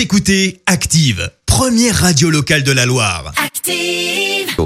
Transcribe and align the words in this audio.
Vous 0.00 0.04
écoutez 0.04 0.62
Active, 0.64 1.30
première 1.44 1.94
radio 1.94 2.30
locale 2.30 2.62
de 2.62 2.72
la 2.72 2.86
Loire. 2.86 3.34
Active. 3.36 4.56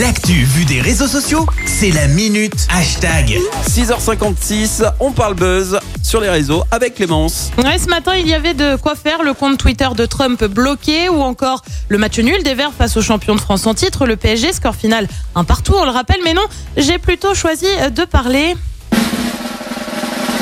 L'actu 0.00 0.32
vue 0.32 0.64
des 0.64 0.80
réseaux 0.80 1.06
sociaux, 1.06 1.44
c'est 1.66 1.90
la 1.90 2.06
minute 2.06 2.54
hashtag. 2.70 3.38
6h56, 3.68 4.90
on 4.98 5.12
parle 5.12 5.34
buzz 5.34 5.78
sur 6.02 6.22
les 6.22 6.30
réseaux 6.30 6.64
avec 6.70 6.94
Clémence. 6.94 7.50
Ouais, 7.58 7.76
ce 7.76 7.90
matin, 7.90 8.14
il 8.16 8.26
y 8.26 8.32
avait 8.32 8.54
de 8.54 8.76
quoi 8.76 8.94
faire. 8.94 9.22
Le 9.22 9.34
compte 9.34 9.58
Twitter 9.58 9.88
de 9.94 10.06
Trump 10.06 10.42
bloqué 10.42 11.10
ou 11.10 11.20
encore 11.20 11.62
le 11.90 11.98
match 11.98 12.18
nul 12.18 12.42
des 12.42 12.54
Verts 12.54 12.72
face 12.72 12.96
au 12.96 13.02
champion 13.02 13.34
de 13.34 13.40
France 13.42 13.66
en 13.66 13.74
titre, 13.74 14.06
le 14.06 14.16
PSG, 14.16 14.54
score 14.54 14.74
final 14.74 15.06
un 15.34 15.44
partout, 15.44 15.74
on 15.76 15.84
le 15.84 15.90
rappelle. 15.90 16.20
Mais 16.24 16.32
non, 16.32 16.46
j'ai 16.78 16.96
plutôt 16.96 17.34
choisi 17.34 17.66
de 17.94 18.06
parler. 18.06 18.56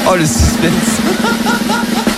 Oh 0.09 0.15
le 0.15 0.25
suspense. 0.25 2.13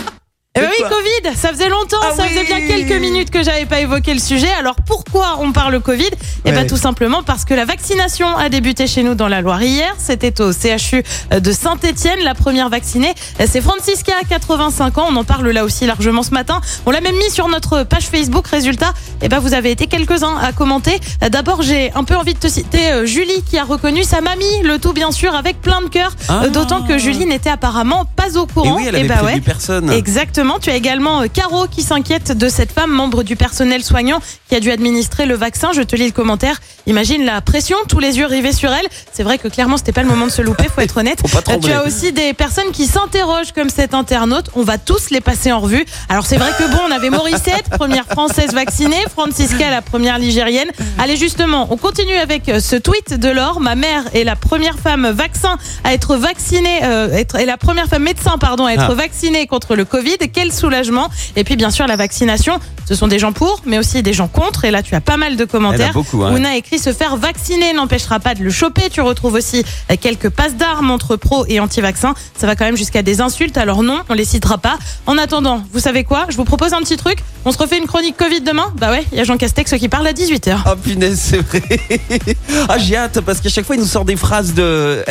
Eh 0.59 0.61
ben 0.63 0.71
oui, 0.71 0.85
Covid, 0.89 1.37
ça 1.37 1.49
faisait 1.51 1.69
longtemps, 1.69 1.97
Ah 2.03 2.13
ça 2.17 2.25
faisait 2.25 2.45
bien 2.45 2.61
quelques 2.67 3.01
minutes 3.01 3.31
que 3.31 3.43
j'avais 3.43 3.65
pas 3.67 3.81
évoqué 3.81 4.13
le 4.15 4.21
sujet. 4.21 4.51
Alors 4.59 4.77
pourquoi 4.87 5.39
on 5.41 5.53
parle 5.53 5.81
Covid? 5.81 6.09
Eh 6.45 6.51
ben 6.53 6.59
Ouais. 6.59 6.67
tout 6.67 6.77
simplement 6.77 7.23
parce 7.23 7.45
que 7.45 7.55
la 7.55 7.65
vaccination 7.65 8.37
a 8.37 8.49
débuté 8.49 8.87
chez 8.87 9.03
nous 9.03 9.15
dans 9.15 9.29
la 9.29 9.41
Loire 9.41 9.63
hier. 9.63 9.95
C'était 9.99 10.41
au 10.41 10.53
CHU 10.53 11.03
de 11.31 11.53
Saint-Étienne, 11.53 12.19
la 12.25 12.35
première 12.35 12.69
vaccinée. 12.69 13.15
C'est 13.47 13.61
Francisca, 13.61 14.13
85 14.29 14.99
ans. 14.99 15.07
On 15.11 15.17
en 15.17 15.25
parle 15.25 15.49
là 15.51 15.65
aussi 15.65 15.87
largement 15.87 16.23
ce 16.23 16.31
matin. 16.31 16.61
On 16.87 16.91
l'a 16.91 17.01
même 17.01 17.15
mis 17.17 17.31
sur 17.31 17.49
notre 17.49 17.85
page 17.85 18.07
Facebook. 18.07 18.47
Résultat, 18.49 18.93
eh 19.23 19.29
ben 19.29 19.39
vous 19.39 19.55
avez 19.55 19.71
été 19.71 19.87
quelques-uns 19.87 20.37
à 20.43 20.53
commenter. 20.53 20.99
D'abord, 21.31 21.63
j'ai 21.63 21.93
un 21.95 22.05
peu 22.05 22.17
envie 22.17 22.35
de 22.35 22.39
te 22.39 22.49
citer 22.49 22.91
euh, 22.93 23.07
Julie 23.07 23.43
qui 23.49 23.59
a 23.59 23.65
reconnu 23.65 24.03
sa 24.05 24.21
mamie, 24.21 24.45
le 24.65 24.79
tout 24.79 24.93
bien 24.93 25.13
sûr 25.13 25.35
avec 25.35 25.61
plein 25.61 25.83
de 25.83 25.89
cœur. 25.89 26.13
Ah. 26.29 26.43
Euh, 26.45 26.49
D'autant 26.49 26.83
que 26.83 26.99
Julie 26.99 27.27
n'était 27.27 27.51
apparemment 27.51 28.05
pas 28.17 28.37
au 28.39 28.45
Et 28.45 28.53
courant. 28.53 28.77
oui, 28.77 28.85
elle 28.89 28.97
Eh 28.97 29.05
ben 29.05 29.23
ouais. 29.25 29.41
personne. 29.41 29.91
Exactement. 29.93 30.48
Tu 30.59 30.71
as 30.71 30.75
également 30.77 31.23
euh, 31.23 31.27
Caro 31.33 31.67
qui 31.67 31.83
s'inquiète 31.83 32.33
de 32.33 32.49
cette 32.49 32.73
femme, 32.73 32.91
membre 32.91 33.23
du 33.23 33.37
personnel 33.37 33.85
soignant, 33.85 34.21
qui 34.49 34.55
a 34.57 34.61
dû 34.61 34.71
administrer 34.71 35.27
le 35.27 35.35
vaccin. 35.35 35.73
Je 35.75 35.83
te 35.83 35.95
lis 35.95 36.07
le 36.07 36.13
commentaire. 36.13 36.61
Imagine 36.87 37.25
la 37.25 37.41
pression, 37.43 37.77
tous 37.89 37.99
les 37.99 38.17
yeux 38.19 38.27
rivés 38.27 38.53
sur 38.53 38.73
elle. 38.73 38.87
C'est 39.13 39.23
vrai 39.23 39.37
que 39.39 39.49
clairement, 39.49 39.77
c'était 39.77 39.93
pas 39.93 40.03
le 40.03 40.09
moment 40.09 40.27
de 40.27 40.31
se 40.33 40.41
louper, 40.43 40.65
faut 40.75 40.81
être 40.81 40.97
honnête. 40.97 41.21
Faut 41.27 41.37
Euh, 41.39 41.59
tu 41.63 41.73
as 41.73 41.85
aussi 41.87 42.13
des 42.13 42.33
personnes 42.33 42.73
qui 42.73 42.87
s'interrogent 42.87 43.53
comme 43.53 43.69
cet 43.69 43.93
internaute. 43.95 44.47
On 44.55 44.63
va 44.63 44.79
tous 44.79 45.11
les 45.11 45.21
passer 45.21 45.53
en 45.53 45.61
revue. 45.61 45.85
Alors 46.09 46.25
c'est 46.25 46.37
vrai 46.39 46.51
que 46.59 46.65
bon, 46.71 46.79
on 46.89 46.91
avait 46.91 47.11
Morissette, 47.11 47.69
première 47.71 48.07
française 48.07 48.53
vaccinée, 48.55 49.03
Francisca, 49.13 49.69
la 49.71 49.83
première 49.83 50.19
ligérienne. 50.19 50.69
Allez 50.99 51.17
justement, 51.17 51.67
on 51.71 51.77
continue 51.77 52.17
avec 52.17 52.49
euh, 52.49 52.61
ce 52.61 52.77
tweet 52.77 53.15
de 53.19 53.29
Laure. 53.29 53.61
Ma 53.61 53.75
mère 53.75 54.05
est 54.15 54.25
la 54.25 54.37
première 54.37 54.79
femme 54.79 55.11
vaccin 55.11 55.57
à 55.85 55.93
être 55.93 56.17
vaccinée, 56.17 56.81
euh, 56.85 57.13
être, 57.13 57.37
est 57.37 57.45
la 57.47 57.57
première 57.57 57.87
femme 57.87 58.05
médecin 58.05 58.39
pardon 58.39 58.67
à 58.67 58.73
être 58.73 58.87
Ah. 58.91 58.95
vaccinée 58.95 59.47
contre 59.47 59.75
le 59.77 59.85
Covid. 59.85 60.17
Quel 60.39 60.53
soulagement 60.53 61.09
Et 61.35 61.43
puis 61.43 61.57
bien 61.57 61.73
sûr 61.73 61.89
la 61.89 61.97
vaccination, 61.97 62.61
ce 62.89 62.95
sont 62.95 63.09
des 63.09 63.19
gens 63.19 63.33
pour, 63.33 63.61
mais 63.67 63.77
aussi 63.77 64.05
des 64.05 64.13
gens 64.13 64.29
contre. 64.29 64.65
Et 64.65 64.71
là 64.71 64.85
tu 64.85 64.95
as 64.95 65.01
pas 65.01 65.17
mal 65.17 65.37
de 65.37 65.45
commentaires. 65.45 65.93
beaucoup, 65.93 66.23
hein. 66.23 66.33
Ouna 66.33 66.51
a 66.51 66.55
écrit 66.55 66.79
se 66.79 66.93
faire 66.93 67.17
vacciner 67.17 67.73
n'empêchera 67.73 68.21
pas 68.21 68.37
de 68.37 68.45
le 68.45 68.51
choper. 68.51 68.89
Tu 68.89 69.01
retrouves 69.01 69.35
aussi 69.35 69.65
euh, 69.91 69.97
quelques 70.01 70.29
passes 70.29 70.55
d'armes 70.55 70.93
entre 70.93 71.17
pro 71.17 71.45
et 71.49 71.59
anti-vaccin. 71.59 72.15
Ça 72.37 72.47
va 72.47 72.55
quand 72.55 72.67
même 72.67 72.77
jusqu'à 72.77 73.03
des 73.03 73.21
insultes. 73.21 73.57
Alors 73.59 73.83
non, 73.83 73.99
on 74.09 74.15
les 74.15 74.25
citera 74.25 74.59
pas. 74.59 74.79
En 75.07 75.19
attendant, 75.19 75.65
vous 75.73 75.81
savez 75.81 76.05
quoi? 76.05 76.27
Je 76.29 76.37
vous 76.37 76.45
propose 76.45 76.73
un 76.73 76.79
petit 76.83 76.97
truc. 76.97 77.19
On 77.45 77.51
se 77.51 77.59
refait 77.59 77.79
une 77.79 77.87
chronique 77.89 78.17
Covid 78.17 78.43
demain? 78.43 78.73
Bah 78.79 78.93
ouais, 78.93 79.05
il 79.11 79.19
y 79.19 79.21
a 79.21 79.25
Jean 79.25 79.39
Castex 79.39 79.75
qui 79.77 79.89
parle 79.89 80.07
à 80.07 80.13
18h. 80.13 80.57
Oh 80.71 80.77
punaise, 80.77 81.19
c'est 81.21 81.39
vrai. 81.39 81.63
ah, 82.69 82.79
j'ai 82.79 82.97
hâte 82.97 83.21
parce 83.23 83.41
qu'à 83.41 83.49
chaque 83.49 83.65
fois, 83.67 83.75
il 83.75 83.81
nous 83.81 83.89
sort 83.89 84.05
des 84.05 84.15
phrases 84.15 84.55
de 84.55 84.63
euh, 84.63 85.05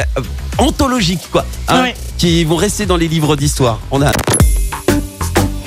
anthologiques, 0.58 1.28
quoi. 1.33 1.45
hein, 1.67 1.81
Ouais. 1.83 1.95
Qui 2.17 2.45
vont 2.45 2.55
rester 2.55 2.86
dans 2.86 2.95
les 2.95 3.09
livres 3.09 3.36
d'histoire. 3.36 3.80
On 3.92 4.02
a. 4.02 4.14